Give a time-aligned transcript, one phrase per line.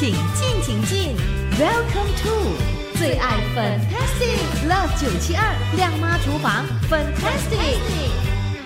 [0.00, 1.14] 请进，请进
[1.58, 2.56] ，Welcome to
[2.96, 7.76] 最爱 Fantastic Love 九七二亮妈厨房 Fantastic。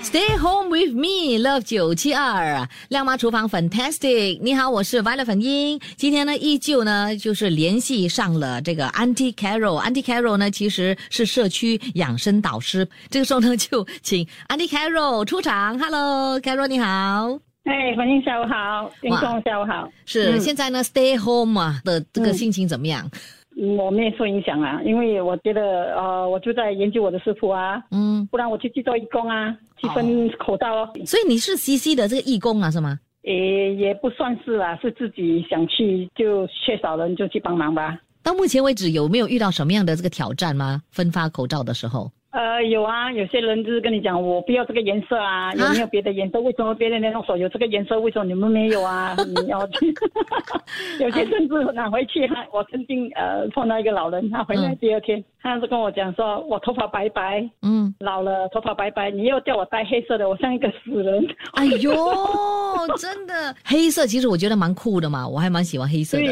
[0.04, 4.38] Stay home with me, love 九七二亮妈厨房 Fantastic。
[4.42, 5.80] 你好，我是 Violet 粉英。
[5.96, 9.84] 今天呢，依旧呢就是联系上了这个 Auntie Carol。
[9.84, 12.88] Auntie Carol 呢其实是社区养生导师。
[13.10, 15.76] 这个时候呢，就请 Auntie Carol 出场。
[15.80, 17.43] Hello，Carol 你好。
[17.64, 19.88] 哎，粉英下午好，听众下午好。
[20.04, 23.10] 是，现在呢，Stay home 啊的这个心情怎么样？
[23.78, 30.90] 我没受影响啊，因为我觉得呃，我就在研究我的师傅啊，嗯，不然我去去做义工啊，去分口罩哦。
[31.06, 32.98] 所以你是 CC 的这个义工啊，是吗？
[33.22, 37.98] 也，也不算是啦，是自己想去，就缺少人就去帮忙吧。
[38.22, 40.82] 到目前为止，有没有遇到什么样的这个挑战吗？
[40.90, 42.10] 分发口罩的时候？
[42.34, 46.40] 呃，有啊，有些人就是跟你讲，我不要这个颜色啊，有没有别的颜色？
[46.40, 49.14] 为什么别人那种手有这个颜色，为什么你们没有啊？
[49.24, 49.94] 你要去，
[50.98, 55.24] 有些甚至拿回去，还 我曾经呃碰到一个老人，他回来第二天。
[55.46, 61.22] 他是跟我讲说，我头发白白，嗯，老了，头发白白，你又叫我戴黑色的，我像一个死人。
[61.52, 61.94] 哎呦，
[62.98, 66.24] 真的，黑色其实我觉得蛮酷的嘛，我还蛮喜欢黑色的。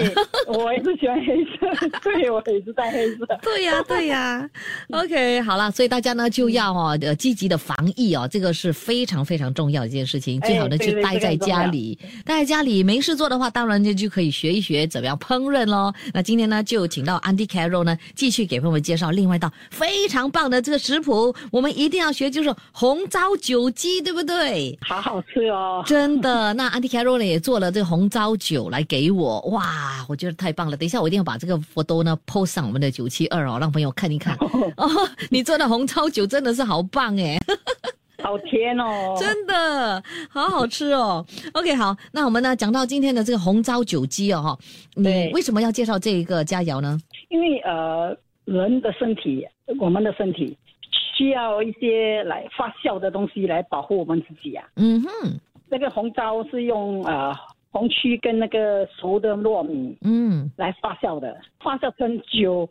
[0.46, 3.26] 我也是喜欢黑色，对，我也是戴黑色。
[3.42, 4.48] 对呀，对呀。
[4.92, 10.40] OK，好了，所以大家呢就要哦，呃，积极的防疫哦，这个是非常非常重要的一件事情。
[10.40, 15.92] 最好呢就待在家里，待在家里没事做的话，当然就就可以学一学怎么样烹饪喽。
[16.14, 19.10] 那今天呢就请到 Andy Carroll 呢继续给朋友们介绍。
[19.10, 24.74] 另外一道非常棒的这个食谱，我们一定要学，就是红糟酒鸡，对不对？
[24.80, 26.54] 好好吃哦，真的。
[26.54, 30.76] 那 Auntie Carol 呢也做了这个红糟酒来给我，哇，我觉得太棒了。
[30.78, 34.34] 等一下我一定要把这个 photo 呢 post 上我们的九七二哦，让朋友看一看。
[34.78, 34.88] 哦，
[35.28, 37.38] 你做的红糟酒真的是好棒哎，
[38.22, 41.24] 好甜哦，真的好好吃哦。
[41.54, 44.58] OK，好，那我们呢讲到今天的这个红糟酒鸡哦，哈，
[44.96, 46.98] 你为什么要介绍这一个佳肴呢？
[47.28, 48.16] 因为呃。
[48.44, 49.46] 人的身体，
[49.78, 50.58] 我们的身体
[51.16, 54.68] 需要一些来发酵的东西来保护我们自己呀。
[54.74, 55.08] 嗯哼，
[55.70, 57.32] 那个红糟是用呃
[57.70, 62.68] 红曲跟那个熟的糯米嗯来发酵的，发酵成酒，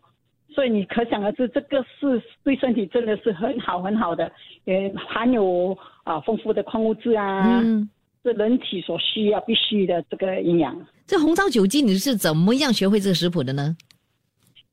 [0.54, 4.32] 所以你可想而知，这个是对身体真的是很好很好的，
[4.66, 7.90] 也含有啊丰富的矿物质啊，嗯
[8.24, 10.80] 是人体所需要必须的这个营养。
[11.08, 13.76] 这红烧酒鸡你是怎么样学会这个食谱的呢？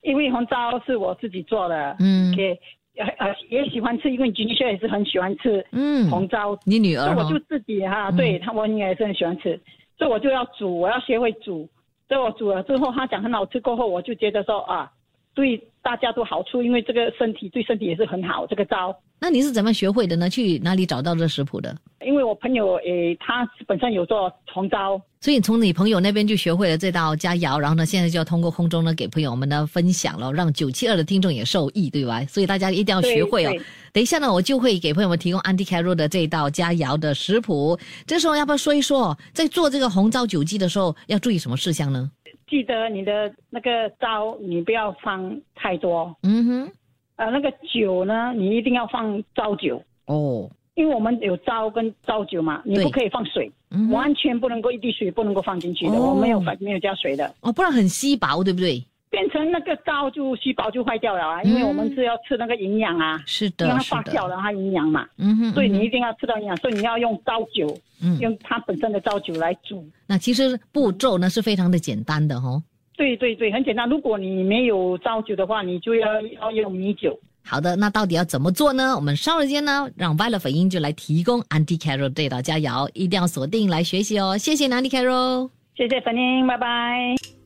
[0.02, 2.58] 因为红烧是我自己做的，嗯，给
[2.96, 6.58] 呃呃也喜欢吃，因为君轩也是很喜欢吃，嗯，红烧。
[6.64, 9.58] 你女儿，我就自己哈，对她我女儿也是很喜欢吃，
[9.96, 11.68] 所以我就要煮，我要学会煮。
[12.06, 14.90] 所以我煮了之后，她讲很好吃，过后我就觉得说啊，
[15.34, 18.94] 对大家都好处，因为这个身体对身体也是很好，这个招。
[19.20, 20.30] 那你是怎么学会的呢？
[20.30, 21.76] 去哪里找到这食谱的？
[22.06, 32.24] 因为我朋友诶，他本身有做红招，所以从你朋友那边就学会了这道佳肴，然后呢，现在就要通过空中呢给朋友们呢分享了，让九七二的听众也受益，对吧？
[32.26, 33.52] 所以大家一定要学会哦。
[33.92, 37.76] 等一下呢，我就会给朋友们提供 Andy Carroll 的这道佳肴的食谱。
[38.06, 42.08] 这时候要不要说一说，在做这个红糟酒鸡的时候要注意什么事项呢？
[42.48, 46.14] 记得你的那个糟，你不要放太多。
[46.22, 46.72] 嗯哼。
[47.16, 53.50] 呃，那个酒呢，你一定要放糟酒哦，因为我们有糟跟糟酒嘛，你不可以放水，
[53.90, 58.80] 完全不能够一滴水不能够放进去的，我没有没有加水的哦，不然很稀薄，对不对？
[59.10, 69.84] 变成那个糟就细胞就坏掉了啊，因为我们是要吃那个营养啊，是的，因为它发酵了它营养嘛，嗯哼，所以你一定要吃到营养，所以你要用糟酒，嗯，用它本身的糟酒来煮。
[70.06, 72.62] 那其实步骤呢是非常的简单的哈。
[72.96, 73.88] 对对对，很简单。
[73.88, 77.18] 如果你没有糟酒的话，你就要要用米酒。
[77.44, 78.94] 好的，那到底要怎么做呢？
[78.94, 84.36] 我们稍后间呢，让 Violet 粉英就来提供 Andy Carroll 这道佳肴，一定要锁定来学习哦。
[84.36, 87.37] 谢谢 Andy Carroll，谢谢粉英，拜拜。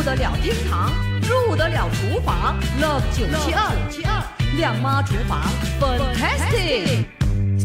[0.00, 0.90] 入得了厅堂，
[1.28, 3.26] 入得了厨房，Love 九
[3.90, 4.24] 七二
[4.56, 5.42] 亮妈厨房
[5.78, 7.19] ，Fantastic。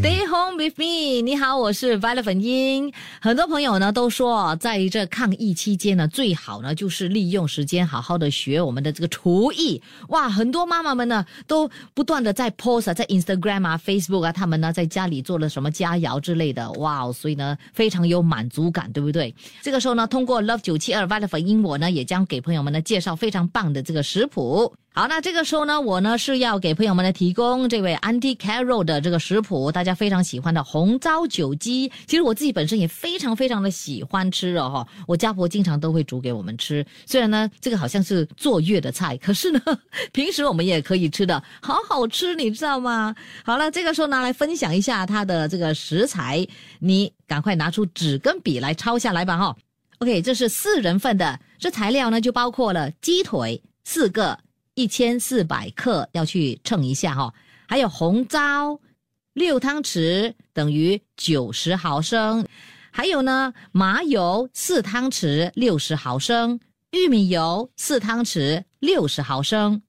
[0.06, 1.24] Stay home with me。
[1.24, 2.94] 你好，我是 Violet 粉英。
[3.20, 9.82] 很多朋友呢都说，在这抗疫期间呢，最好呢就是利用时间好好的学我们的这个厨艺。
[10.10, 16.72] 哇，很多妈妈们呢都不断的在 post 在 Instagram 啊、Facebook 啊，他们呢在家里做了什么佳肴之类的。
[16.74, 19.34] 哇，所以呢非常有满足感，对不对？
[19.64, 24.72] 这个时候呢，通过 Love 九七二 Violet 粉英，我呢也将给朋友们呢介绍非常棒的这个食谱。
[24.98, 31.92] 好，那这个时候呢，我呢是要给朋友们来提供这位 Andy Carroll 的这个食谱，大家非常喜欢的红糟酒鸡。
[32.08, 36.86] 其实我自己本身也非常非常的喜欢吃哦，哈，我家婆经常都会煮给我们吃。
[37.06, 39.60] 虽然呢，这个好像是坐月的菜，可是呢，
[40.14, 43.14] 平时我们也可以吃的好好吃，你知道吗？
[43.44, 46.48] 好了，这个时候拿来分享一下它的这个食材，
[46.80, 49.54] 你赶快拿出纸跟笔来抄下来吧，哈。
[50.00, 54.40] OK，这是四人份的，这材料呢就包括了鸡腿四个，
[54.76, 57.34] 一千四百克，要去称一下哈。
[57.68, 58.80] 还有红糟
[59.34, 62.46] 六汤匙，等于九十毫升。
[62.92, 66.60] 还有呢，麻油四汤匙，六十毫升；
[66.92, 69.82] 玉米油四汤匙，六十毫升；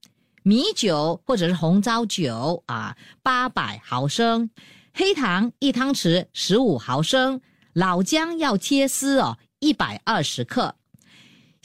[0.42, 4.48] 米酒或者是红糟酒啊，八百毫升；
[4.92, 7.38] 黑糖一汤匙，十五毫升；
[7.74, 10.74] 老姜要切丝哦，一百二十克。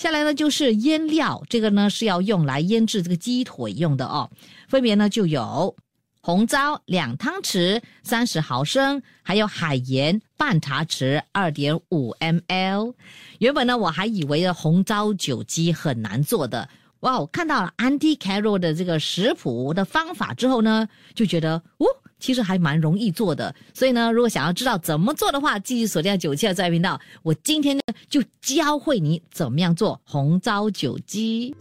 [0.01, 4.27] 下来呢就是腌料，这个呢是要用来腌制这个鸡腿用的哦，
[4.67, 5.75] 分别呢就有。
[6.21, 12.95] 红糟两汤匙，三十毫升，还有海盐半茶匙，二点五 ml。
[13.37, 16.67] 原本呢，我还以为的红糟酒鸡很难做的，
[17.01, 17.19] 哇！
[17.19, 21.85] 我看到了 anti Carol 的这个食谱的方法之后呢，就觉得哦，
[22.21, 23.53] 其实还蛮容易做的。
[23.73, 26.97] 所以呢，如果想要知道怎么做的话，继续锁定九七二在频道。
[27.23, 31.53] 我今天呢，就教会你怎么样做红糟酒鸡。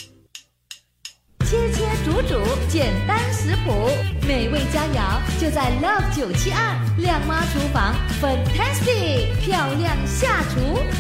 [1.47, 3.89] 切切煮煮，简单食谱，
[4.25, 11.00] 美味佳肴就在 Love 九七二靓妈厨房，Fantastic 漂亮下厨。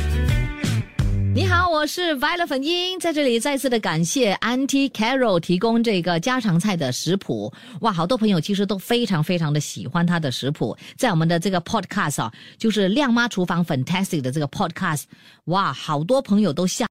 [1.32, 7.53] 你好，我是 Violet 粉英，在这里再次的感谢 Auntie Carol 提供这个家常菜的食谱。
[7.82, 15.05] 哇，好多朋友其实都非常非常的喜欢他的食谱，在我们的这个 Podcast 啊，就是靓妈厨房 Fantastic 的这个 Podcast，
[15.44, 16.87] 哇，好多朋友都下。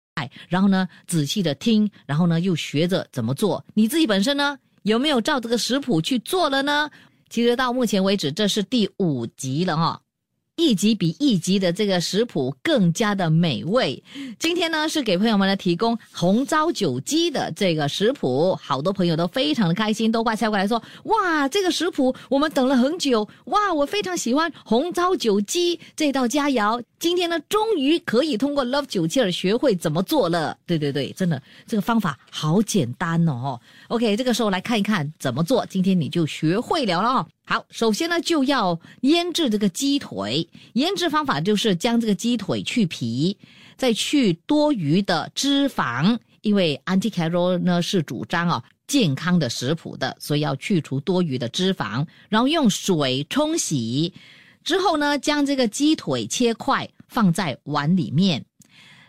[0.47, 3.63] 然后呢，仔细的听，然后呢，又学着怎么做。
[3.73, 6.89] 你自己本身呢，有没有照这个食谱去做了呢？
[7.29, 10.01] 其实到目前为止，这是第五集了哈。
[10.59, 14.03] 一集比一集的这个食谱更加的美味。
[14.37, 26.83] 今天呢是给朋友们来提供红糟酒鸡的这个食谱，好多朋友都非常的开心，都快猜过来说：哇，这个食谱我们等了很久，哇，我非常喜欢红糟酒鸡这道佳肴。
[26.99, 30.57] 今天呢，终于可以通过 Love 九七儿学会怎么做了。
[30.65, 33.57] 对对对，真的这个方法好简单哦。
[33.87, 37.27] OK，这个时候来看一看怎么做，今天你就学会了了哦。
[37.49, 40.47] 好，首先呢就要腌制这个鸡腿。
[40.73, 43.35] 腌制方法就是将这个鸡腿去皮，
[43.75, 46.15] 再去多余的脂肪。
[46.41, 54.13] 因为 Anti Carol 呢是主张哦健康的食谱的，所以要去除多余的脂肪，然后用水冲洗
[54.63, 58.45] 之后呢，将这个鸡腿切块放在碗里面，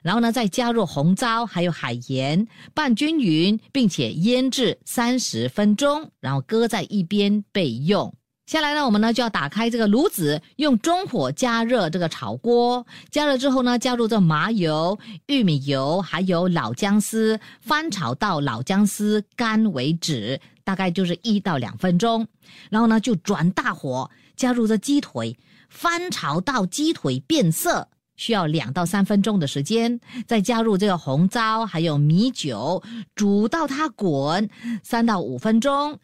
[0.00, 8.14] 然后呢再加入红糟还有海盐拌均匀，并且腌制三十分钟，然后搁在一边备用。
[8.50, 12.85] 下来呢，我们呢就要打开这个炉子，用中火加热这个炒锅。
[13.08, 22.26] 加热之后呢，加入这麻油、玉米油，还有老姜丝，翻炒到老姜丝干为止，大概就是一到两分钟。
[22.70, 25.38] 然后呢，就转大火，加入这鸡腿，
[25.69, 27.87] 翻炒到鸡腿变色。
[28.20, 32.82] 需要两到三分钟的时间，再加入这个红糟还有米酒，
[33.14, 34.50] 煮到它滚
[34.82, 35.99] 三到五分钟，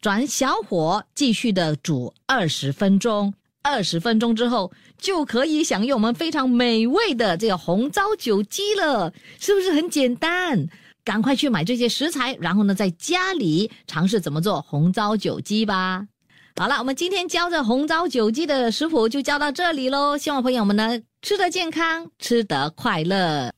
[0.00, 3.32] 转小火继续的煮二十分钟。
[3.62, 10.66] 二十分钟之后就可以享用我们非常美味的这个红糟酒鸡了，是不是很简单？
[11.04, 16.08] 赶快去买这些食材，然后呢，在家里尝试怎么做红糟酒鸡吧。
[16.56, 20.18] 好了，我们今天教的红糟酒鸡的食谱就教到这里喽。
[20.18, 23.52] 希望朋友们呢吃得健康，吃得快乐，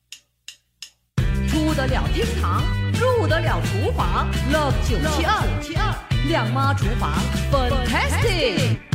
[1.49, 4.29] 出得了厅堂，入得了厨房。
[4.51, 4.97] Love 九
[5.61, 5.93] 七二，
[6.29, 7.11] 靓妈厨房
[7.51, 8.77] ，Fantastic。